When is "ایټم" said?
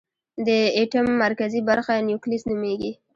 0.77-1.07